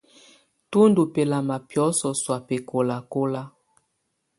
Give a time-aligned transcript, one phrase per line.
[0.69, 3.41] Tù ndù bɛlama biɔ̀sɔ sɔ̀á bɛkɔlakɔla.